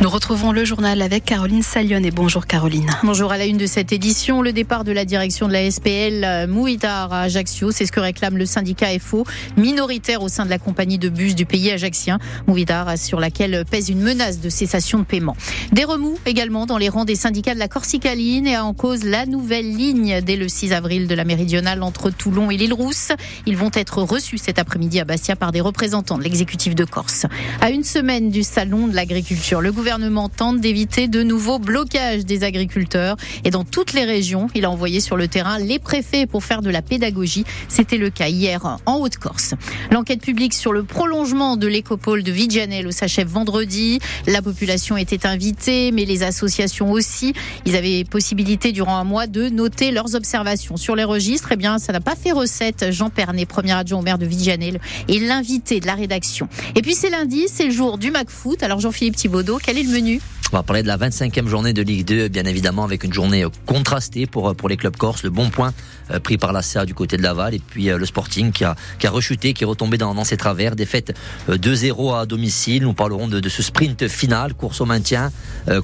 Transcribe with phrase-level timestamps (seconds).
[0.00, 2.90] Nous retrouvons le journal avec Caroline Salion et bonjour Caroline.
[3.04, 6.46] Bonjour à la une de cette édition, le départ de la direction de la SPL
[6.48, 9.24] Mouidar à Ajaccio, c'est ce que réclame le syndicat FO,
[9.56, 12.18] minoritaire au sein de la compagnie de bus du pays ajaccien.
[12.48, 15.36] Mouidar sur laquelle pèse une menace de cessation de paiement.
[15.72, 19.26] Des remous également dans les rangs des syndicats de la Corsicaline et en cause la
[19.26, 23.12] nouvelle ligne dès le 6 avril de la méridionale entre Toulon et l'île Rousse.
[23.46, 27.26] Ils vont être reçus cet après-midi à Bastia par des représentants de l'exécutif de Corse.
[27.60, 33.18] À une semaine du salon de l'agriculture, gouvernement tente d'éviter de nouveaux blocages des agriculteurs.
[33.44, 36.62] Et dans toutes les régions, il a envoyé sur le terrain les préfets pour faire
[36.62, 37.44] de la pédagogie.
[37.68, 39.52] C'était le cas hier en Haute-Corse.
[39.90, 43.98] L'enquête publique sur le prolongement de l'écopole de Vigianello s'achève vendredi.
[44.26, 47.34] La population était invitée, mais les associations aussi.
[47.66, 51.50] Ils avaient possibilité durant un mois de noter leurs observations sur les registres.
[51.52, 52.90] Eh bien, ça n'a pas fait recette.
[52.90, 54.78] Jean Pernet, premier adjoint au maire de Vigianello,
[55.08, 56.48] et l'invité de la rédaction.
[56.74, 58.62] Et puis c'est lundi, c'est le jour du MacFoot.
[58.62, 60.20] Alors Jean-Philippe Thibaudot, quel est le menu?
[60.52, 63.44] On va parler de la 25e journée de Ligue 2, bien évidemment, avec une journée
[63.66, 65.22] contrastée pour, pour les clubs corses.
[65.22, 65.72] Le bon point
[66.10, 68.74] euh, pris par la du côté de Laval et puis euh, le Sporting qui a,
[68.98, 70.76] qui a rechuté, qui est retombé dans, ses travers.
[70.76, 71.14] Défaite
[71.48, 72.82] 2-0 euh, à domicile.
[72.82, 75.30] Nous parlerons de, de, ce sprint final, course au maintien,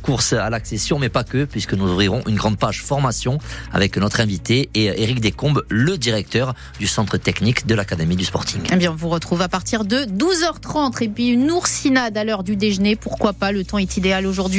[0.03, 3.39] course à l'accession, mais pas que, puisque nous ouvrirons une grande page formation
[3.73, 8.63] avec notre invité et Eric Descombes, le directeur du centre technique de l'Académie du Sporting.
[8.73, 12.43] Eh bien, on vous retrouve à partir de 12h30 et puis une oursinade à l'heure
[12.43, 12.97] du déjeuner.
[12.97, 13.53] Pourquoi pas?
[13.53, 14.50] Le temps est idéal aujourd'hui.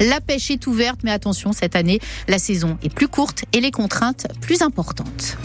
[0.00, 3.70] La pêche est ouverte, mais attention, cette année, la saison est plus courte et les
[3.70, 5.36] contraintes plus importantes.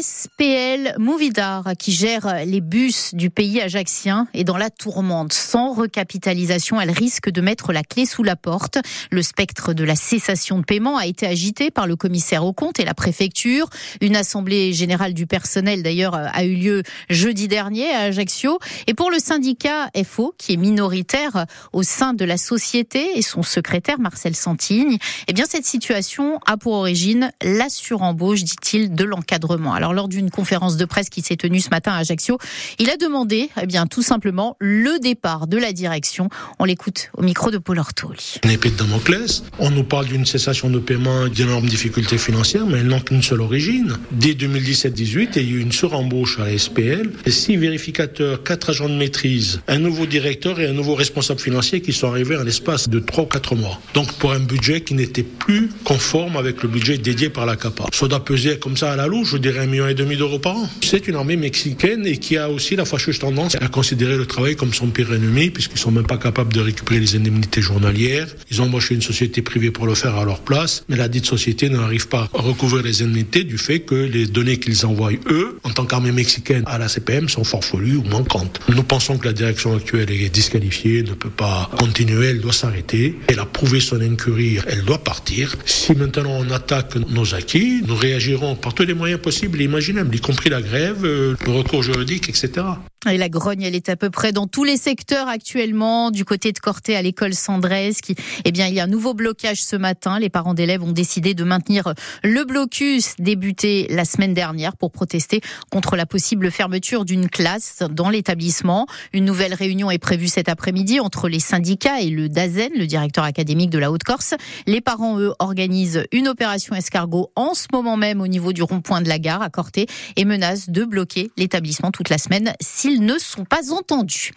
[0.00, 5.32] SPL Movidar, qui gère les bus du pays ajaxien, est dans la tourmente.
[5.32, 8.78] Sans recapitalisation, elle risque de mettre la clé sous la porte.
[9.10, 12.80] Le spectre de la cessation de paiement a été agité par le commissaire au compte
[12.80, 13.68] et la préfecture.
[14.00, 18.58] Une assemblée générale du personnel, d'ailleurs, a eu lieu jeudi dernier à Ajaccio.
[18.86, 23.42] Et pour le syndicat FO, qui est minoritaire au sein de la société, et son
[23.42, 24.96] secrétaire, Marcel Santigne,
[25.28, 29.74] eh bien, cette situation a pour origine la surembauche, dit-il, de l'encadrement.
[29.74, 32.38] Alors lors d'une conférence de presse qui s'est tenue ce matin à Ajaccio,
[32.78, 36.28] il a demandé, eh bien tout simplement, le départ de la direction.
[36.58, 38.36] On l'écoute au micro de Paul Ortoli.
[38.44, 39.42] Une épée de Damoclès.
[39.58, 43.40] On nous parle d'une cessation de paiement, d'énormes difficultés financières, mais elles n'ont qu'une seule
[43.40, 43.96] origine.
[44.10, 47.10] Dès 2017-18, il y a eu une surembauche à la SPL.
[47.26, 51.92] Six vérificateurs, quatre agents de maîtrise, un nouveau directeur et un nouveau responsable financier qui
[51.92, 53.80] sont arrivés en l'espace de trois ou quatre mois.
[53.94, 57.86] Donc pour un budget qui n'était plus conforme avec le budget dédié par la CAPA.
[57.92, 60.68] Ça doit peser comme ça à la louche, je dirais et demi d'euros par an.
[60.82, 64.56] C'est une armée mexicaine et qui a aussi la fâcheuse tendance à considérer le travail
[64.56, 68.28] comme son pire ennemi puisqu'ils sont même pas capables de récupérer les indemnités journalières.
[68.50, 71.26] Ils ont embauché une société privée pour le faire à leur place, mais la dite
[71.26, 75.58] société n'arrive pas à recouvrir les indemnités du fait que les données qu'ils envoient eux,
[75.64, 78.60] en tant qu'armée mexicaine à la CPM, sont farfelues ou manquantes.
[78.68, 83.16] Nous pensons que la direction actuelle est disqualifiée, ne peut pas continuer, elle doit s'arrêter.
[83.28, 85.56] Elle a prouvé son incurie, elle doit partir.
[85.64, 90.50] Si maintenant on attaque nos acquis, nous réagirons par tous les moyens possibles y compris
[90.50, 92.66] la grève, euh, le recours juridique, etc.
[93.08, 96.10] Et la grogne, elle est à peu près dans tous les secteurs actuellement.
[96.10, 99.14] Du côté de Corté à l'école Sandrez, qui, eh bien, il y a un nouveau
[99.14, 100.18] blocage ce matin.
[100.18, 105.40] Les parents d'élèves ont décidé de maintenir le blocus débuté la semaine dernière pour protester
[105.70, 108.86] contre la possible fermeture d'une classe dans l'établissement.
[109.14, 113.24] Une nouvelle réunion est prévue cet après-midi entre les syndicats et le DAZEN, le directeur
[113.24, 114.34] académique de la Haute-Corse.
[114.66, 119.00] Les parents, eux, organisent une opération escargot en ce moment même au niveau du rond-point
[119.00, 122.52] de la gare à Corté et menacent de bloquer l'établissement toute la semaine
[122.98, 124.32] ne sont pas entendus.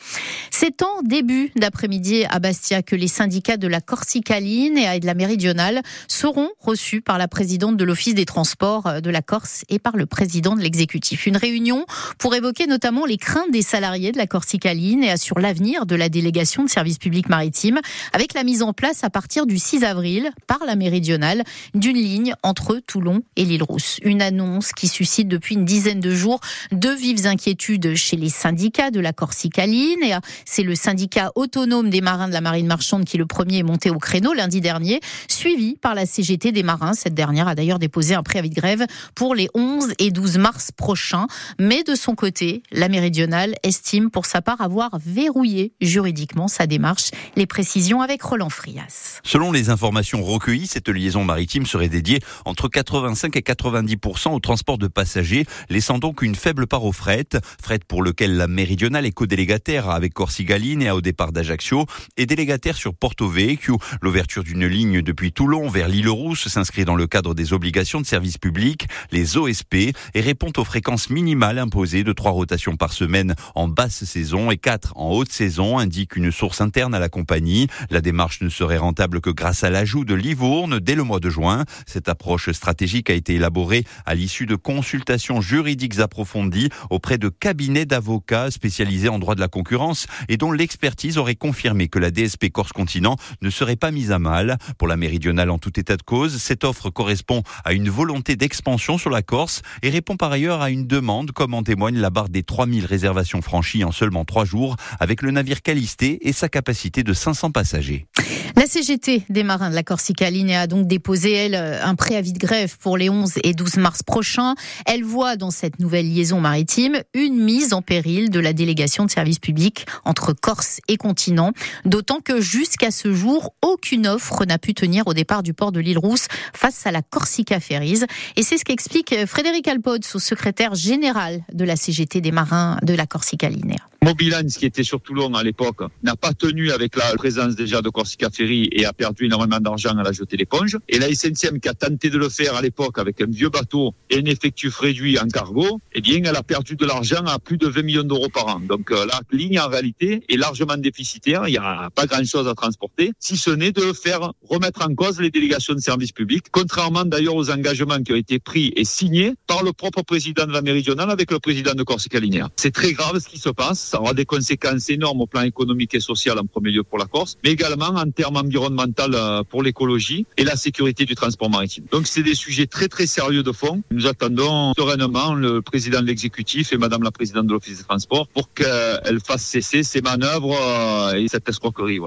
[0.51, 5.15] C'est en début d'après-midi à Bastia que les syndicats de la Corsicaline et de la
[5.15, 9.97] Méridionale seront reçus par la présidente de l'Office des transports de la Corse et par
[9.97, 11.25] le président de l'exécutif.
[11.25, 11.85] Une réunion
[12.17, 16.09] pour évoquer notamment les craintes des salariés de la Corsicaline et assure l'avenir de la
[16.09, 17.79] délégation de services publics maritimes
[18.11, 21.43] avec la mise en place à partir du 6 avril par la Méridionale
[21.73, 23.99] d'une ligne entre Toulon et l'île Rousse.
[24.03, 26.39] Une annonce qui suscite depuis une dizaine de jours
[26.71, 30.03] de vives inquiétudes chez les syndicat de la Corsicaline.
[30.03, 33.59] Et euh, c'est le syndicat autonome des marins de la marine marchande qui le premier
[33.59, 36.93] est monté au créneau lundi dernier, suivi par la CGT des marins.
[36.93, 38.85] Cette dernière a d'ailleurs déposé un préavis de grève
[39.15, 41.27] pour les 11 et 12 mars prochains.
[41.57, 47.11] Mais de son côté, la méridionale estime pour sa part avoir verrouillé juridiquement sa démarche.
[47.37, 49.21] Les précisions avec Roland Frias.
[49.23, 53.95] Selon les informations recueillies, cette liaison maritime serait dédiée entre 85 et 90
[54.25, 57.29] au transport de passagers, laissant donc une faible part au fret,
[57.61, 61.85] fret pour lequel La méridionale est co-délégataire avec Corsigaline et au départ d'Ajaccio
[62.17, 63.77] et délégataire sur Porto Vecchio.
[64.01, 68.07] L'ouverture d'une ligne depuis Toulon vers l'île Rousse s'inscrit dans le cadre des obligations de
[68.07, 69.75] service public, les OSP,
[70.15, 74.57] et répond aux fréquences minimales imposées de trois rotations par semaine en basse saison et
[74.57, 77.67] quatre en haute saison, indique une source interne à la compagnie.
[77.91, 81.29] La démarche ne serait rentable que grâce à l'ajout de Livourne dès le mois de
[81.29, 81.65] juin.
[81.85, 87.85] Cette approche stratégique a été élaborée à l'issue de consultations juridiques approfondies auprès de cabinets
[87.85, 92.49] d'avocats spécialisés en droit de la concurrence et dont l'expertise aurait confirmé que la DSP
[92.51, 94.57] Corse Continent ne serait pas mise à mal.
[94.77, 98.97] Pour la méridionale en tout état de cause, cette offre correspond à une volonté d'expansion
[98.97, 102.29] sur la Corse et répond par ailleurs à une demande, comme en témoigne la barre
[102.29, 107.03] des 3000 réservations franchies en seulement trois jours avec le navire Calisté et sa capacité
[107.03, 108.07] de 500 passagers.
[108.55, 112.39] La CGT des marins de la Corsica Ligne a donc déposé, elle, un préavis de
[112.39, 114.53] grève pour les 11 et 12 mars prochains.
[114.85, 119.11] Elle voit dans cette nouvelle liaison maritime une mise en péril de la délégation de
[119.11, 121.51] service public entre Corse et continent,
[121.85, 125.79] d'autant que jusqu'à ce jour, aucune offre n'a pu tenir au départ du port de
[125.79, 128.03] l'île Rousse face à la Corsica Ferries.
[128.35, 132.93] Et c'est ce qu'explique Frédéric Alpod, sous secrétaire général de la CGT des marins de
[132.93, 133.77] la Corsica Ligne.
[134.03, 137.87] Mobilance, qui était sur Toulon à l'époque, n'a pas tenu avec la présence déjà de
[137.87, 140.77] Corsica Ferry et a perdu énormément d'argent à la jeter l'éponge.
[140.89, 143.93] Et la SNCM, qui a tenté de le faire à l'époque avec un vieux bateau
[144.09, 147.57] et un effectif réduit en cargo, eh bien, elle a perdu de l'argent à plus
[147.57, 148.59] de 20 millions d'euros par an.
[148.59, 151.47] Donc, euh, la ligne, en réalité, est largement déficitaire.
[151.47, 155.21] Il n'y a pas grand-chose à transporter, si ce n'est de faire remettre en cause
[155.21, 159.33] les délégations de services publics, contrairement d'ailleurs aux engagements qui ont été pris et signés
[159.47, 162.49] par le propre président de la Méridionale avec le président de Corsica Linéaire.
[162.57, 165.93] C'est très grave ce qui se passe ça aura des conséquences énormes au plan économique
[165.93, 169.61] et social en premier lieu pour la Corse, mais également en termes environnementaux euh, pour
[169.61, 171.85] l'écologie et la sécurité du transport maritime.
[171.91, 173.83] Donc c'est des sujets très très sérieux de fond.
[173.91, 178.27] Nous attendons sereinement le président de l'exécutif et Madame la présidente de l'Office des transports
[178.29, 181.99] pour qu'elle fasse cesser ces manœuvres euh, et cette escroquerie.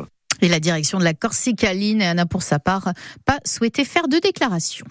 [0.42, 2.92] Et la direction de la Corsica Line n'a pour sa part
[3.24, 4.86] pas souhaité faire de déclaration.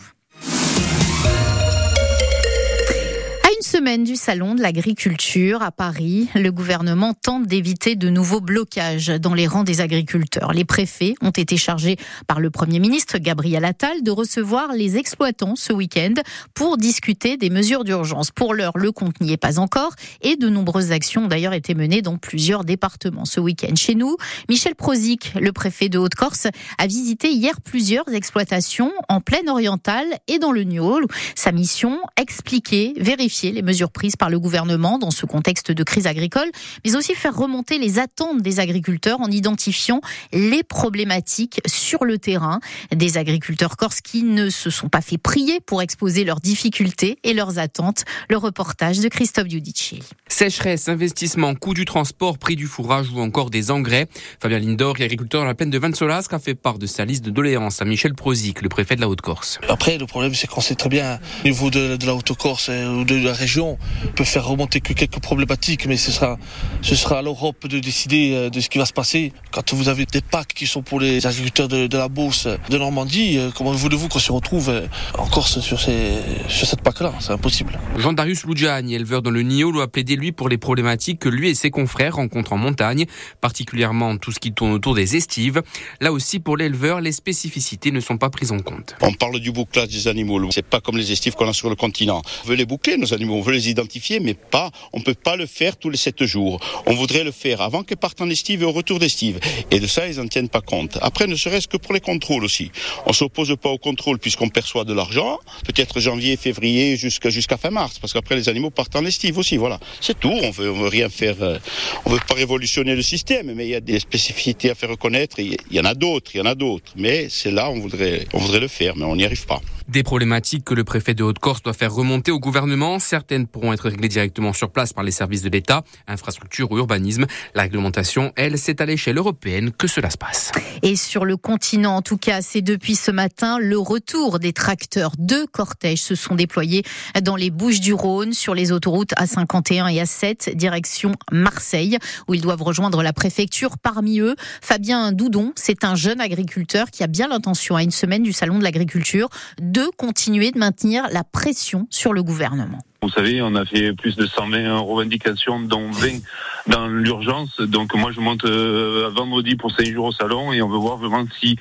[3.65, 9.33] Semaine du salon de l'agriculture à Paris, le gouvernement tente d'éviter de nouveaux blocages dans
[9.33, 10.53] les rangs des agriculteurs.
[10.53, 11.97] Les préfets ont été chargés
[12.27, 16.13] par le Premier ministre Gabriel Attal de recevoir les exploitants ce week-end
[16.53, 18.29] pour discuter des mesures d'urgence.
[18.29, 21.73] Pour l'heure, le compte n'y est pas encore et de nombreuses actions ont d'ailleurs été
[21.73, 23.75] menées dans plusieurs départements ce week-end.
[23.75, 24.15] Chez nous,
[24.47, 30.37] Michel Prozic, le préfet de Haute-Corse, a visité hier plusieurs exploitations en plaine orientale et
[30.37, 31.07] dans le Niol.
[31.33, 36.07] Sa mission, expliquer, vérifier les mesures prises par le gouvernement dans ce contexte de crise
[36.07, 36.49] agricole,
[36.85, 39.99] mais aussi faire remonter les attentes des agriculteurs en identifiant
[40.31, 42.59] les problématiques sur le terrain.
[42.95, 47.33] Des agriculteurs corses qui ne se sont pas fait prier pour exposer leurs difficultés et
[47.33, 48.05] leurs attentes.
[48.29, 49.99] Le reportage de Christophe Giudici.
[50.27, 54.07] Sécheresse, investissement, coût du transport, prix du fourrage ou encore des engrais.
[54.39, 57.31] Fabien Lindor, agriculteur dans la plaine de Vansolasque, a fait part de sa liste de
[57.31, 59.59] doléances à Michel Prozic, le préfet de la Haute-Corse.
[59.67, 63.03] Après, le problème, c'est qu'on sait très bien, au niveau de, de la Haute-Corse ou
[63.03, 66.39] de la région, on peut faire remonter que quelques problématiques, mais ce sera,
[66.81, 69.33] ce sera à l'Europe de décider euh, de ce qui va se passer.
[69.51, 73.37] Quand vous avez des packs qui sont pour les agriculteurs de, la Beauce, de Normandie,
[73.37, 76.15] euh, comment voulez-vous qu'on se retrouve euh, en Corse sur, ces,
[76.47, 77.79] sur cette PAC-là C'est impossible.
[77.97, 81.55] Jean-Darius Loudjani, éleveur dans le Niol, a plaidé lui pour les problématiques que lui et
[81.55, 83.05] ses confrères rencontrent en montagne,
[83.41, 85.61] particulièrement tout ce qui tourne autour des estives.
[86.01, 88.95] Là aussi, pour l'éleveur, les spécificités ne sont pas prises en compte.
[89.01, 90.39] On parle du bouclage des animaux.
[90.49, 92.23] C'est pas comme les estives qu'on a sur le continent.
[92.43, 95.45] On veut les boucler, nos animaux veut les identifier, mais pas, on peut pas le
[95.45, 96.59] faire tous les sept jours.
[96.85, 99.39] On voudrait le faire avant qu'ils partent en estive et au retour d'estive.
[99.71, 100.97] Et de ça, ils n'en tiennent pas compte.
[101.01, 102.71] Après, ne serait-ce que pour les contrôles aussi.
[103.05, 107.99] On s'oppose pas au contrôle puisqu'on perçoit de l'argent, peut-être janvier, février, jusqu'à fin mars,
[107.99, 109.57] parce qu'après les animaux partent en estive aussi.
[109.57, 110.37] Voilà, c'est tout.
[110.43, 111.35] On veut, on veut rien faire.
[111.41, 111.57] Euh,
[112.05, 115.39] on veut pas révolutionner le système, mais il y a des spécificités à faire reconnaître.
[115.39, 116.91] Il y en a d'autres, il y en a d'autres.
[116.95, 117.85] Mais c'est là, on
[118.33, 119.61] on voudrait le faire, mais on n'y arrive pas.
[119.87, 122.97] Des problématiques que le préfet de Haute-Corse doit faire remonter au gouvernement.
[122.97, 127.27] Certaines pourront être réglées directement sur place par les services de l'État, infrastructure ou urbanisme.
[127.53, 130.51] La réglementation, elle, c'est à l'échelle européenne que cela se passe.
[130.81, 135.11] Et sur le continent, en tout cas, c'est depuis ce matin le retour des tracteurs.
[135.19, 136.83] Deux cortèges se sont déployés
[137.21, 142.41] dans les Bouches du Rhône, sur les autoroutes A51 et A7, direction Marseille, où ils
[142.41, 143.77] doivent rejoindre la préfecture.
[143.77, 148.23] Parmi eux, Fabien Doudon, c'est un jeune agriculteur qui a bien l'intention, à une semaine
[148.23, 149.29] du Salon de l'agriculture,
[149.75, 152.79] de continuer de maintenir la pression sur le gouvernement.
[153.01, 156.21] Vous savez, on a fait plus de 120 revendications, dont 20
[156.67, 157.59] dans l'urgence.
[157.59, 160.95] Donc moi, je monte euh, vendredi pour 5 jours au salon et on veut voir
[160.95, 161.57] vraiment si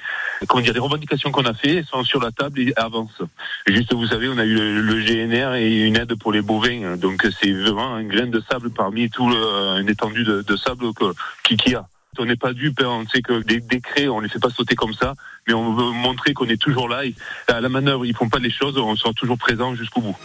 [0.47, 3.23] comment dire, les revendications qu'on a fait sont sur la table et avancent.
[3.67, 6.97] Juste, vous savez, on a eu le, GNR et une aide pour les bovins.
[6.97, 10.87] Donc c'est vraiment un grain de sable parmi tout le, une étendue de, sable
[11.43, 11.85] qu'il qui y a.
[12.19, 13.03] On n'est pas dupe, hein.
[13.03, 15.15] on sait que des décrets, on les fait pas sauter comme ça,
[15.47, 17.03] mais on veut montrer qu'on est toujours là.
[17.49, 20.17] À la manœuvre, ils font pas les choses, on sera toujours présent jusqu'au bout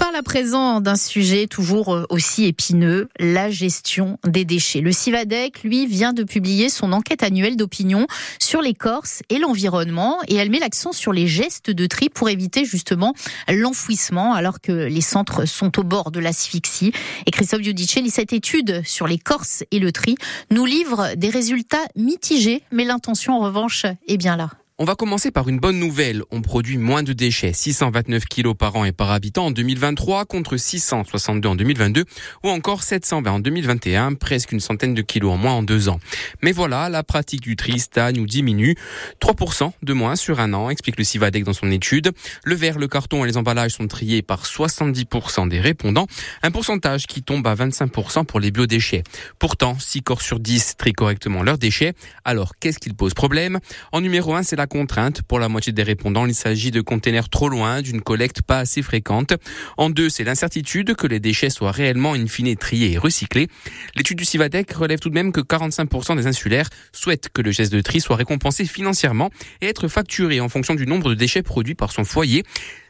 [0.00, 4.80] à présent d'un sujet toujours euh, aussi épineux, la gestion des déchets.
[4.80, 8.06] Le Civadec, lui, vient de publier son enquête annuelle d'opinion
[8.38, 12.28] sur les Corses et l'environnement et elle met l'accent sur les gestes de tri pour
[12.28, 13.14] éviter justement
[13.48, 16.92] l'enfouissement alors que les centres sont au bord de l'asphyxie.
[17.26, 20.16] Et Christophe Giudicelli, cette étude sur les Corses et le tri
[20.50, 24.50] nous livre des résultats mitigés, mais l'intention en revanche est bien là.
[24.82, 26.24] On va commencer par une bonne nouvelle.
[26.32, 30.56] On produit moins de déchets, 629 kilos par an et par habitant en 2023 contre
[30.56, 32.04] 662 en 2022
[32.42, 36.00] ou encore 720 en 2021, presque une centaine de kilos en moins en deux ans.
[36.42, 38.74] Mais voilà, la pratique du tri stagne ou diminue.
[39.20, 42.10] 3% de moins sur un an, explique le Civadec dans son étude.
[42.42, 46.08] Le verre, le carton et les emballages sont triés par 70% des répondants,
[46.42, 49.04] un pourcentage qui tombe à 25% pour les biodéchets.
[49.38, 51.92] Pourtant, 6 corps sur 10 trient correctement leurs déchets.
[52.24, 53.60] Alors, qu'est-ce qui pose problème?
[53.92, 55.20] En numéro 1, c'est la contrainte.
[55.20, 58.80] Pour la moitié des répondants, il s'agit de containers trop loin, d'une collecte pas assez
[58.80, 59.34] fréquente.
[59.76, 63.48] En deux, c'est l'incertitude que les déchets soient réellement in fine triés et recyclés.
[63.96, 67.72] L'étude du Civadec relève tout de même que 45% des insulaires souhaitent que le geste
[67.72, 71.74] de tri soit récompensé financièrement et être facturé en fonction du nombre de déchets produits
[71.74, 72.42] par son foyer.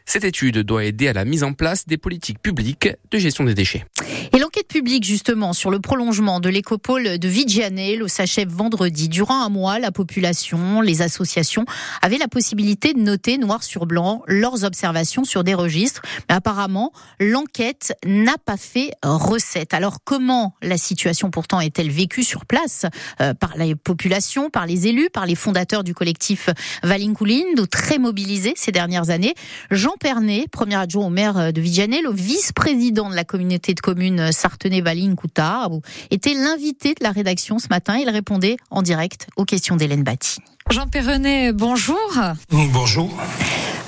[0.05, 3.53] Cette étude doit aider à la mise en place des politiques publiques de gestion des
[3.53, 3.85] déchets.
[4.33, 9.07] Et l'enquête publique, justement, sur le prolongement de l'écopole de Vigianello s'achève vendredi.
[9.07, 11.65] Durant un mois, la population, les associations
[12.01, 16.01] avaient la possibilité de noter noir sur blanc leurs observations sur des registres.
[16.29, 19.73] Mais apparemment, l'enquête n'a pas fait recette.
[19.73, 22.85] Alors, comment la situation pourtant est-elle vécue sur place
[23.21, 26.49] euh, par la population, par les élus, par les fondateurs du collectif
[26.83, 29.33] Valinkulindo, très mobilisés ces dernières années?
[29.99, 35.71] Pernet, premier adjoint au maire de Vigianello, vice-président de la communauté de communes Sartenay-Valine-Coutard,
[36.11, 37.97] était l'invité de la rédaction ce matin.
[37.97, 40.39] Il répondait en direct aux questions d'Hélène Batti.
[40.69, 41.97] Jean Perrenet, bonjour.
[42.49, 43.15] Bonjour.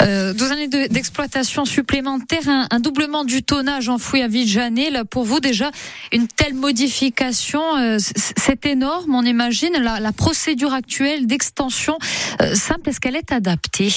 [0.01, 4.89] Euh, deux années d'exploitation supplémentaire, un, doublement du tonnage enfoui à Vigiané.
[4.91, 5.71] Là, pour vous, déjà,
[6.11, 9.71] une telle modification, euh, c'est énorme, on imagine.
[9.81, 11.97] La, procédure actuelle d'extension
[12.41, 13.93] euh, simple, est-ce qu'elle est adaptée?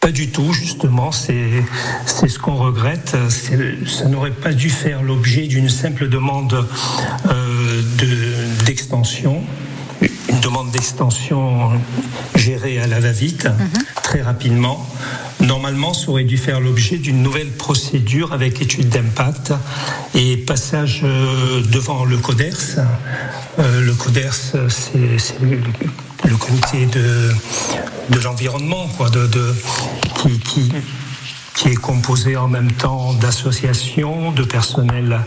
[0.00, 1.12] Pas du tout, justement.
[1.12, 1.64] C'est
[2.06, 3.16] ce qu'on regrette.
[3.86, 6.66] Ça n'aurait pas dû faire l'objet d'une simple demande
[8.66, 9.42] d'extension
[10.00, 11.70] une demande d'extension
[12.34, 13.84] gérée à la va-vite, mhm.
[14.02, 14.86] très rapidement.
[15.40, 19.52] Normalement, ça aurait dû faire l'objet d'une nouvelle procédure avec étude d'impact
[20.14, 22.80] et passage euh, devant le CODERS.
[23.58, 27.30] Euh, le CODERS, c'est le, comité de,
[28.10, 29.54] de l'environnement, quoi, de, de,
[30.22, 30.72] qui, qui
[31.54, 35.20] qui est composé en même temps d'associations, de personnel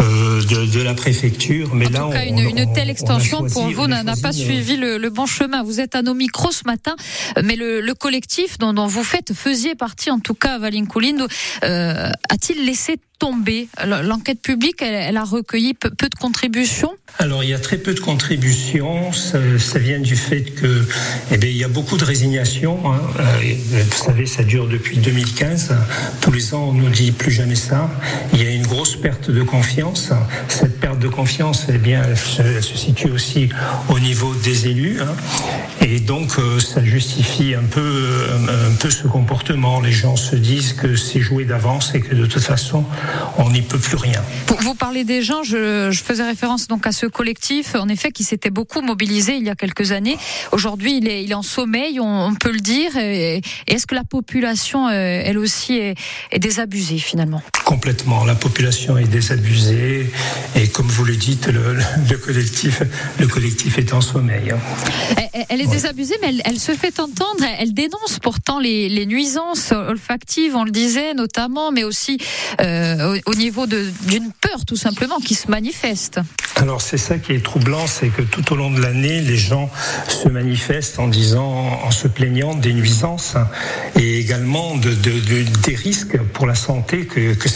[0.00, 1.74] euh, de, la préfecture.
[1.74, 5.26] Mais en là, tout cas, une, telle extension pour vous n'a pas suivi le, bon
[5.26, 5.62] chemin.
[5.62, 6.94] Vous êtes à nos micros ce matin,
[7.42, 11.26] mais le, collectif dont, vous faites faisiez partie, en tout cas, Valinculindo,
[11.62, 13.68] euh, a-t-il laissé tomber
[14.02, 18.00] L'enquête publique, elle, a recueilli peu, de contributions Alors, il y a très peu de
[18.00, 19.12] contributions.
[19.12, 19.38] Ça,
[19.78, 20.84] vient du fait que,
[21.30, 22.92] eh bien, il y a beaucoup de résignation.
[22.92, 23.00] Hein.
[23.20, 23.54] Euh,
[23.90, 25.74] vous savez, ça dure depuis 2015.
[26.20, 27.90] Tous les ans, on nous dit plus jamais ça.
[28.32, 30.10] Il y a une grosse perte de confiance.
[30.48, 32.16] Cette perte de confiance, eh bien, elle
[32.62, 33.48] se, situe aussi
[33.88, 35.00] au niveau des élus.
[35.00, 35.14] Hein.
[35.80, 38.04] Et donc, euh, ça justifie un peu,
[38.48, 39.80] un peu ce comportement.
[39.80, 42.84] Les gens se disent que c'est joué d'avance et que de toute façon,
[43.38, 44.22] on n'y peut plus rien.
[44.60, 48.50] Vous parlez des gens, je, faisais référence donc à ce collectif, en effet, qui s'était
[48.50, 50.16] beaucoup mobilisé il y a quelques années.
[50.52, 52.96] Aujourd'hui, il est, il est en sommeil, on, peut le dire.
[52.96, 55.96] Est-ce que la population, euh, elle aussi, est,
[56.38, 57.42] désabusée finalement?
[57.64, 58.24] Complètement.
[58.24, 60.10] La population est désabusée
[60.56, 62.82] et, comme vous le dites, le, collectif,
[63.18, 64.54] le collectif est en sommeil.
[65.48, 67.44] Elle, est désabusée, mais elle, se fait entendre.
[67.58, 72.18] Elle dénonce pourtant les, nuisances olfactives, on le disait notamment, mais aussi
[72.60, 76.20] euh, euh, au, niveau d'une peur tout simplement qui se manifeste.
[76.56, 79.70] Alors c'est ça qui est troublant, c'est que tout au long de l'année, les gens
[80.08, 83.34] se manifestent en disant, en se plaignant des nuisances
[83.98, 87.48] et également de, des risques pour la santé que, que,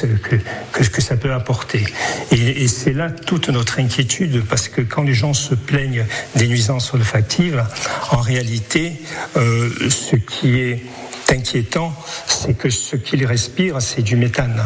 [0.72, 1.84] que, ça peut apporter.
[2.32, 6.04] Et, et c'est là toute notre inquiétude parce que quand les gens se plaignent
[6.34, 7.64] des nuisances olfactives,
[8.10, 8.92] en réalité,
[9.36, 10.82] euh, ce qui est
[11.32, 11.92] inquiétant,
[12.26, 14.62] c'est que ce qu'ils respirent, c'est du méthane.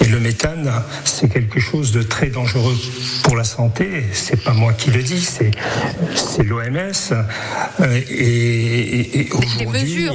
[0.00, 0.72] Et le méthane,
[1.04, 2.76] c'est quelque chose de très dangereux
[3.22, 4.04] pour la santé.
[4.12, 5.50] C'est pas moi qui le dis, c'est
[6.14, 6.92] c'est l'OMS.
[7.80, 9.28] Euh, et, et,
[9.58, 10.14] les mesures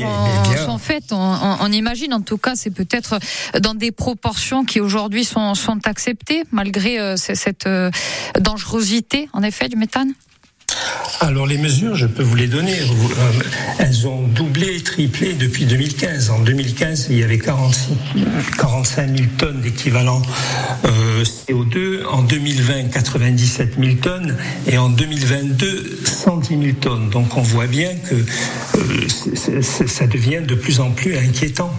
[0.53, 1.11] eh sont faites.
[1.11, 3.19] On, on, imagine, en tout cas, c'est peut-être
[3.59, 7.91] dans des proportions qui aujourd'hui sont, sont acceptées malgré euh, cette euh,
[8.39, 10.13] dangerosité, en effet, du méthane?
[11.21, 12.73] Alors les mesures, je peux vous les donner.
[12.73, 13.43] Euh,
[13.79, 16.29] elles ont doublé, triplé depuis 2015.
[16.29, 17.93] En 2015, il y avait 46,
[18.57, 20.21] 45 000 tonnes d'équivalent
[20.85, 22.05] euh, CO2.
[22.05, 24.35] En 2020, 97 000 tonnes.
[24.67, 27.09] Et en 2022, 110 000 tonnes.
[27.09, 31.71] Donc on voit bien que euh, ça devient de plus en plus inquiétant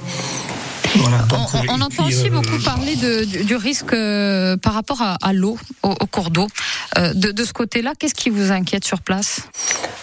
[1.68, 6.30] on, entend aussi euh, beaucoup parler du, risque euh, par rapport à, l'eau, au, cours
[6.30, 6.46] d'eau.
[6.98, 9.42] Euh, de, ce côté-là, qu'est-ce qui vous inquiète sur place?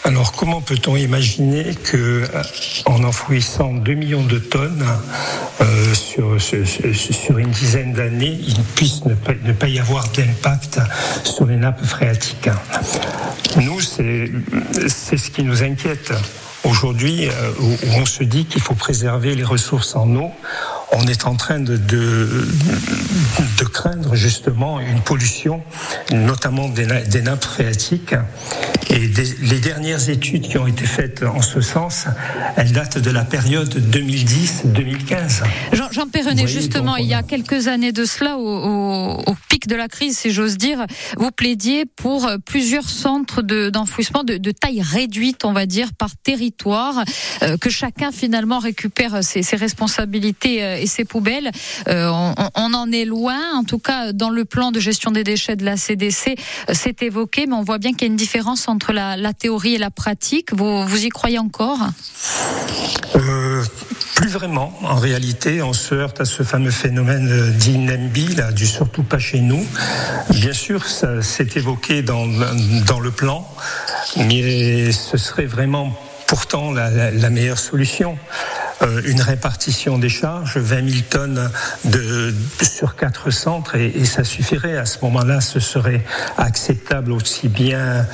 [0.03, 2.23] Alors, comment peut-on imaginer que,
[2.85, 4.85] en enfouissant 2 millions de tonnes
[5.93, 10.79] sur, sur, une dizaine d'années, il puisse ne pas, ne pas y avoir d'impact
[11.23, 12.49] sur les nappes phréatiques?
[13.57, 14.29] Nous, c'est
[15.17, 16.11] ce qui nous inquiète.
[16.65, 17.27] Aujourd'hui,
[17.59, 20.31] où on se dit qu'il faut préserver les ressources en eau
[20.93, 22.45] on est en train de, de,
[23.71, 25.61] craindre justement une pollution,
[26.11, 28.15] notamment des, des nappes phréatiques.
[28.93, 29.09] Et
[29.41, 32.05] les dernières études qui ont été faites en ce sens,
[32.55, 35.43] elles datent de la période 2010-2015.
[35.73, 39.87] Jean, Jean Perrenet, justement, il y a quelques années de cela, au, pic de la
[39.87, 40.85] crise, si j'ose dire,
[41.17, 47.03] vous plaidiez pour plusieurs centres d'enfouissement de, taille réduite, on va dire, par territoire,
[47.41, 51.49] euh, que chacun finalement récupère ses, ses responsabilités euh, et ses poubelles.
[51.87, 52.09] Euh,
[52.55, 55.65] on, en est loin, en tout cas dans le plan de gestion des déchets de
[55.65, 56.35] la CDC,
[56.69, 59.75] euh, c'est évoqué, mais on voit bien qu'il y a une différence entre la, théorie
[59.75, 60.53] et la pratique.
[60.53, 61.79] Vous, vous y croyez encore?
[63.15, 63.63] Euh,
[64.15, 64.73] plus vraiment.
[64.83, 69.19] En réalité, on se heurte à ce fameux phénomène dit NEMBI, là, du surtout pas
[69.19, 69.65] chez nous.
[70.31, 72.27] Bien sûr, ça s'est évoqué dans,
[72.85, 73.47] dans le plan,
[74.17, 75.93] mais ce serait vraiment
[76.27, 78.17] pourtant la meilleure solution.
[78.81, 81.49] Euh, une répartition des charges, 20 000 tonnes
[81.85, 84.77] de, sur quatre centres, et, ça suffirait.
[84.77, 86.03] À ce moment-là, ce serait
[86.37, 88.05] acceptable aussi bien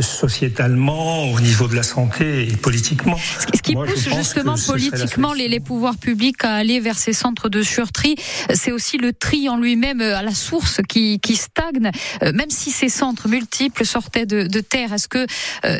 [0.00, 3.16] sociétalement, au niveau de la santé et politiquement.
[3.54, 7.62] Ce qui pousse justement politiquement les, les, pouvoirs publics à aller vers ces centres de
[7.62, 8.16] surtri,
[8.52, 11.90] c'est aussi le tri en lui-même euh, à la source qui, qui stagne,
[12.22, 14.92] euh, même si ces centres multiples sortaient de, de terre.
[14.92, 15.26] Est-ce que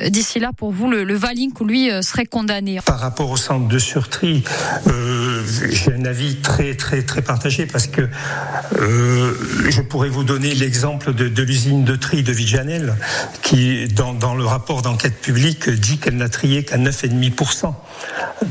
[0.08, 2.80] d'ici là, pour vous, le, le Valink, lui, serait condamné?
[2.84, 7.86] Par rapport au centre de surtri, euh, j'ai un avis très très très partagé parce
[7.86, 8.02] que
[8.78, 9.34] euh,
[9.68, 12.94] je pourrais vous donner l'exemple de, l'usine de tri de Vijanel
[13.42, 17.74] qui, dans, dans le rapport d'enquête publique, dit qu'elle n'a trié qu'à 9,5%.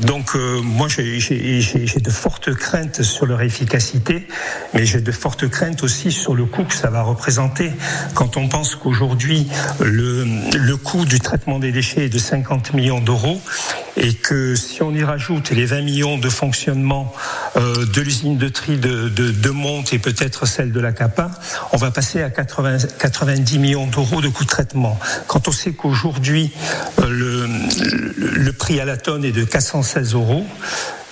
[0.02, 4.26] Donc euh, moi j'ai de fortes craintes sur leur efficacité,
[4.74, 7.70] mais j'ai de fortes craintes aussi sur le coût que ça va représenter.
[8.14, 9.48] Quand on pense qu'aujourd'hui
[9.80, 10.24] le,
[10.56, 13.40] le coût du traitement des déchets est de 50 millions d'euros
[13.96, 17.12] et que si on y rajoute les 20 millions de fonctionnement
[17.56, 21.30] euh, de l'usine de tri de, de, Monte et peut-être celle de la CAPA,
[21.72, 24.98] on va passer à 80, 90 millions d'euros de coût de traitement.
[25.26, 26.52] Quand on sait qu'aujourd'hui
[27.00, 27.46] euh,
[28.16, 30.46] le prix à la tonne est de 416 euros,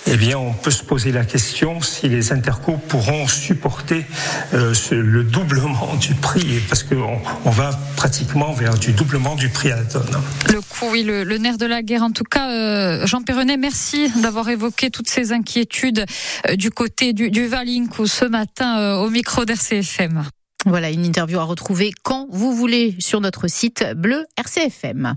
[0.07, 4.05] eh bien, on peut se poser la question si les intercos pourront supporter
[4.53, 9.71] euh, le doublement du prix, parce qu'on on va pratiquement vers du doublement du prix
[9.71, 10.21] à la tonne.
[10.47, 12.03] Le coût, oui, le, nerf de la guerre.
[12.03, 16.05] En tout cas, euh, Jean Perronnet, merci d'avoir évoqué toutes ces inquiétudes
[16.49, 20.23] euh, du côté du, du Valinco ce matin au micro d'RCFM.
[20.65, 25.15] Voilà, une interview à retrouver quand vous voulez sur notre site bleu RCFM.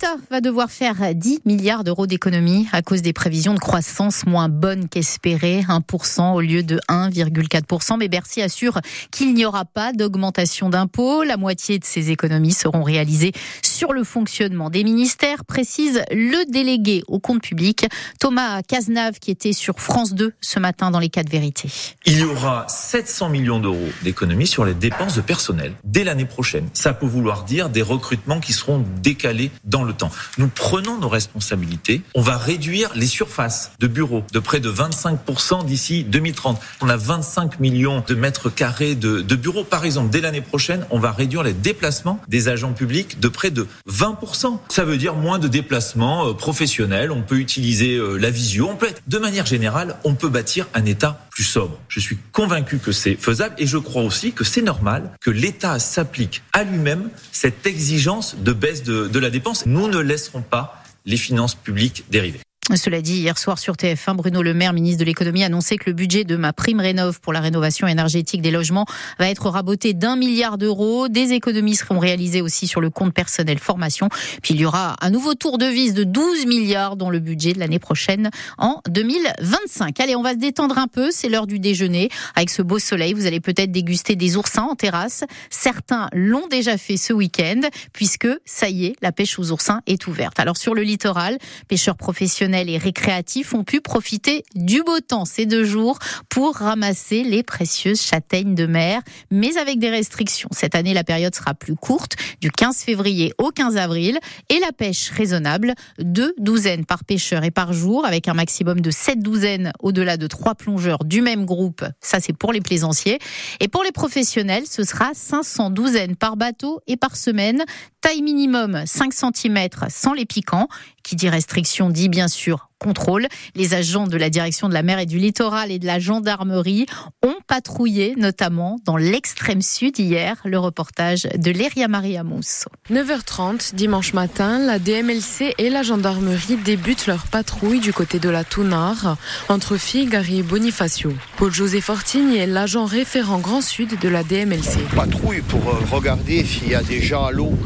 [0.00, 4.48] L'État va devoir faire 10 milliards d'euros d'économies à cause des prévisions de croissance moins
[4.48, 7.98] bonnes qu'espérées, 1% au lieu de 1,4%.
[7.98, 8.78] Mais Bercy assure
[9.10, 11.24] qu'il n'y aura pas d'augmentation d'impôts.
[11.24, 13.32] La moitié de ces économies seront réalisées
[13.78, 17.86] sur le fonctionnement des ministères, précise le délégué au compte public,
[18.18, 21.68] Thomas Cazenave, qui était sur France 2 ce matin dans les cas de vérité.
[22.04, 26.68] Il y aura 700 millions d'euros d'économies sur les dépenses de personnel dès l'année prochaine.
[26.72, 30.10] Ça peut vouloir dire des recrutements qui seront décalés dans le temps.
[30.38, 32.02] Nous prenons nos responsabilités.
[32.16, 36.60] On va réduire les surfaces de bureaux de près de 25% d'ici 2030.
[36.80, 39.62] On a 25 millions de mètres carrés de, de bureaux.
[39.62, 43.52] Par exemple, dès l'année prochaine, on va réduire les déplacements des agents publics de près
[43.52, 44.58] de 20%.
[44.68, 47.10] Ça veut dire moins de déplacements euh, professionnels.
[47.10, 48.68] On peut utiliser euh, la visio.
[48.70, 51.78] On peut de manière générale, on peut bâtir un État plus sobre.
[51.88, 55.78] Je suis convaincu que c'est faisable et je crois aussi que c'est normal que l'État
[55.78, 59.66] s'applique à lui-même cette exigence de baisse de, de la dépense.
[59.66, 62.40] Nous ne laisserons pas les finances publiques dérivées.
[62.76, 65.94] Cela dit, hier soir sur TF1, Bruno Le Maire, ministre de l'économie, annonçait que le
[65.94, 68.84] budget de ma prime rénov pour la rénovation énergétique des logements
[69.18, 71.08] va être raboté d'un milliard d'euros.
[71.08, 74.10] Des économies seront réalisées aussi sur le compte personnel formation.
[74.42, 77.54] Puis il y aura un nouveau tour de vis de 12 milliards dans le budget
[77.54, 78.28] de l'année prochaine
[78.58, 79.98] en 2025.
[80.00, 81.10] Allez, on va se détendre un peu.
[81.10, 82.10] C'est l'heure du déjeuner.
[82.34, 85.24] Avec ce beau soleil, vous allez peut-être déguster des oursins en terrasse.
[85.48, 87.62] Certains l'ont déjà fait ce week-end
[87.94, 90.38] puisque ça y est, la pêche aux oursins est ouverte.
[90.38, 95.46] Alors sur le littoral, pêcheurs professionnels et récréatifs ont pu profiter du beau temps ces
[95.46, 100.48] deux jours pour ramasser les précieuses châtaignes de mer, mais avec des restrictions.
[100.52, 104.18] Cette année, la période sera plus courte, du 15 février au 15 avril,
[104.48, 108.90] et la pêche raisonnable, deux douzaines par pêcheur et par jour, avec un maximum de
[108.90, 111.84] sept douzaines au-delà de trois plongeurs du même groupe.
[112.00, 113.18] Ça, c'est pour les plaisanciers.
[113.60, 117.64] Et pour les professionnels, ce sera 500 douzaines par bateau et par semaine.
[118.00, 120.68] Taille minimum 5 cm sans les piquants.
[121.08, 123.28] Qui dit restriction dit bien sûr contrôle.
[123.54, 126.84] Les agents de la direction de la mer et du littoral et de la gendarmerie
[127.24, 130.36] ont patrouillé notamment dans l'extrême sud hier.
[130.44, 132.68] Le reportage de Léria Maria Mousso.
[132.90, 138.44] 9h30 dimanche matin, la DMLC et la gendarmerie débutent leur patrouille du côté de la
[138.44, 139.16] Tounard
[139.48, 141.14] entre Figari et Bonifacio.
[141.38, 144.78] Paul-José Fortigne est l'agent référent Grand Sud de la DMLC.
[144.94, 147.58] Patrouille pour euh, regarder s'il y a des gens à l'eau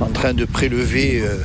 [0.00, 1.36] en train de prélever euh,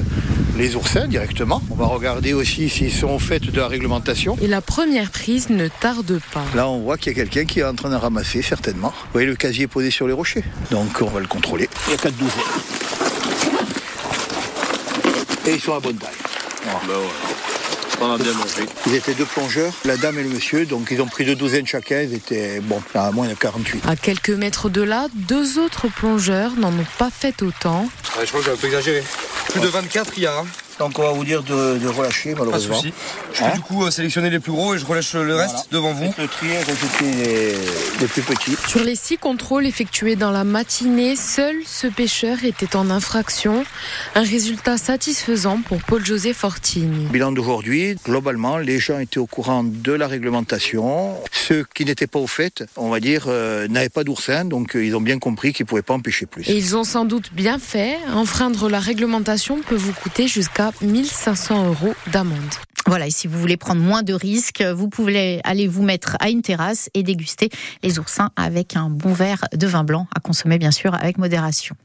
[0.62, 1.60] les oursins directement.
[1.72, 4.38] On va regarder aussi s'ils sont faits de la réglementation.
[4.44, 6.46] Et la première prise ne tarde pas.
[6.54, 8.90] Là, on voit qu'il y a quelqu'un qui est en train de ramasser, certainement.
[8.90, 10.44] Vous voyez le casier posé sur les rochers.
[10.70, 11.68] Donc, on va le contrôler.
[11.88, 12.42] Il y a 4 douzaines.
[15.48, 16.12] Et ils sont à bonne taille.
[16.88, 16.94] Bah
[18.02, 18.66] on a bien mangé.
[18.88, 21.68] Ils étaient deux plongeurs, la dame et le monsieur, donc ils ont pris deux douzaines
[21.68, 23.84] chacun, ils étaient bon, à moins de 48.
[23.88, 27.88] À quelques mètres de là, deux autres plongeurs n'en ont pas fait autant.
[28.20, 29.04] je crois que j'ai un peu exagéré.
[29.50, 30.40] Plus de 24 il y a.
[30.40, 30.46] Hein.
[30.80, 32.76] Donc on va vous dire de, de relâcher malheureusement.
[32.76, 32.94] Pas de souci.
[33.34, 35.94] Je peux du coup euh, sélectionner les plus gros et je relâche le reste devant
[35.94, 36.14] vous.
[36.18, 36.58] Le trier,
[37.02, 37.54] les,
[38.00, 38.56] les plus petits.
[38.68, 43.64] Sur les six contrôles effectués dans la matinée, seul ce pêcheur était en infraction.
[44.16, 47.08] Un résultat satisfaisant pour Paul-José Fortini.
[47.08, 51.16] Bilan d'aujourd'hui, globalement, les gens étaient au courant de la réglementation.
[51.32, 54.86] Ceux qui n'étaient pas au fait, on va dire, euh, n'avaient pas d'oursin, donc euh,
[54.86, 56.50] ils ont bien compris qu'ils ne pouvaient pas en pêcher plus.
[56.50, 57.98] Et ils ont sans doute bien fait.
[58.14, 62.38] Enfreindre la réglementation peut vous coûter jusqu'à 1500 euros d'amende.
[62.92, 66.30] Voilà, et si vous voulez prendre moins de risques, vous pouvez aller vous mettre à
[66.30, 67.50] une terrasse et déguster
[67.84, 71.78] les oursins avec un bon verre de vin blanc à consommer bien sûr avec modération.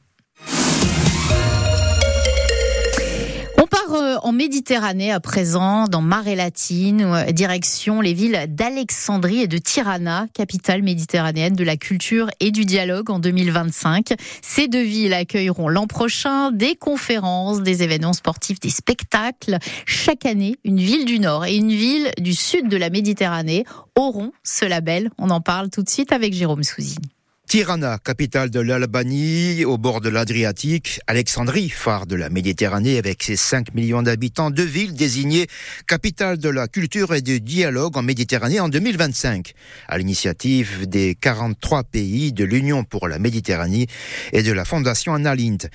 [3.97, 9.57] Euh, en Méditerranée à présent, dans Marée Latine, euh, direction les villes d'Alexandrie et de
[9.59, 14.15] Tirana, capitale méditerranéenne de la culture et du dialogue en 2025.
[14.43, 19.59] Ces deux villes accueilleront l'an prochain des conférences, des événements sportifs, des spectacles.
[19.87, 23.65] Chaque année, une ville du Nord et une ville du Sud de la Méditerranée
[23.97, 25.11] auront ce label.
[25.19, 27.16] On en parle tout de suite avec Jérôme Souzini.
[27.47, 33.37] Tirana, capitale de l'Albanie, au bord de l'Adriatique, Alexandrie, phare de la Méditerranée avec ses
[33.37, 35.47] 5 millions d'habitants, deux villes désignées
[35.87, 39.53] capitale de la culture et du dialogue en Méditerranée en 2025,
[39.87, 43.87] à l'initiative des 43 pays de l'Union pour la Méditerranée
[44.33, 45.69] et de la Fondation Annalint.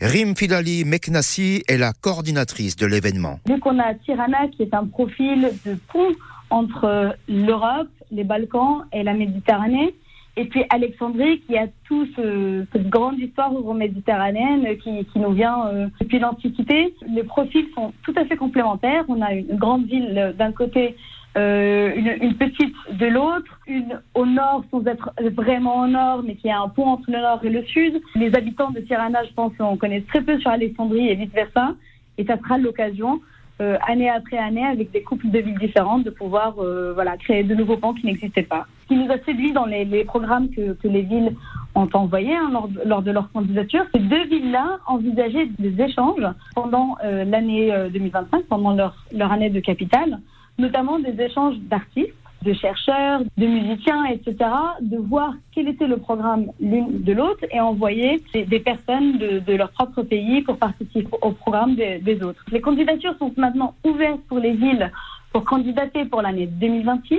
[0.00, 3.38] Rim Filali Meknassi est la coordinatrice de l'événement.
[3.46, 6.16] Vu qu'on a Tirana qui est un profil de pont
[6.50, 9.94] entre l'Europe, les Balkans et la Méditerranée,
[10.36, 15.88] et puis Alexandrie, qui a toute cette grande histoire euro-méditerranéenne qui, qui, nous vient euh,
[16.00, 16.94] depuis l'Antiquité.
[17.06, 19.04] Les profils sont tout à fait complémentaires.
[19.08, 20.96] On a une grande ville d'un côté,
[21.36, 26.36] euh, une, une, petite de l'autre, une au nord sans être vraiment au nord, mais
[26.36, 28.00] qui a un pont entre le nord et le sud.
[28.14, 31.74] Les habitants de Tirana, je pense, on connaît très peu sur Alexandrie et vice-versa.
[32.16, 33.20] Et ça sera l'occasion
[33.62, 37.44] euh, année après année avec des couples de villes différentes, de pouvoir euh, voilà, créer
[37.44, 38.66] de nouveaux ponts qui n'existaient pas.
[38.82, 41.36] Ce qui nous a séduit dans les, programmes que, les villes
[41.76, 42.50] ont envoyés hein,
[42.84, 48.74] lors, de leur candidature, ces deux villes-là envisageaient des échanges pendant euh, l'année 2025, pendant
[48.74, 50.18] leur année de capitale,
[50.58, 54.50] notamment des échanges d'artistes de chercheurs, de musiciens, etc.,
[54.80, 59.70] de voir quel était le programme l'une de l'autre et envoyer des, personnes de, leur
[59.70, 62.44] propre pays pour participer au programme des, autres.
[62.50, 64.90] Les candidatures sont maintenant ouvertes pour les villes
[65.32, 67.18] pour candidater pour l'année 2026.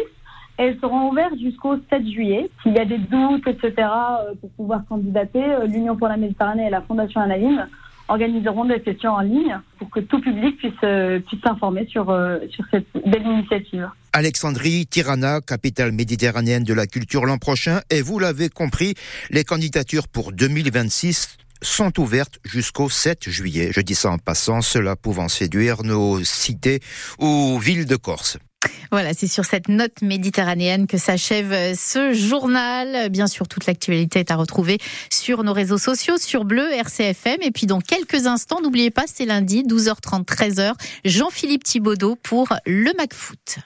[0.57, 2.49] Elles seront ouvertes jusqu'au 7 juillet.
[2.62, 6.67] S'il y a des doutes, etc., euh, pour pouvoir candidater, euh, l'Union pour la Méditerranée
[6.67, 7.67] et la Fondation Anaïm
[8.07, 12.05] organiseront des sessions en ligne pour que tout public puisse euh, puisse s'informer sur
[12.49, 13.89] sur cette belle initiative.
[14.15, 18.93] Alexandrie, Tirana, capitale méditerranéenne de la culture l'an prochain, et vous l'avez compris,
[19.32, 21.30] les candidatures pour 2026
[21.63, 23.71] sont ouvertes jusqu'au 7 juillet.
[23.73, 26.80] Je dis ça en passant, cela pouvant séduire nos cités
[27.17, 28.38] ou villes de Corse.
[28.91, 33.10] Voilà, c'est sur cette note méditerranéenne que s'achève ce journal.
[33.10, 34.78] Bien sûr, toute l'actualité est à retrouver
[35.10, 37.41] sur nos réseaux sociaux, sur Bleu, RCFM.
[37.41, 40.73] Et puis dans quelques instants, n'oubliez pas, c'est lundi, 12h30, 13h,
[41.04, 43.58] Jean-Philippe Thibaudot pour le MacFoot.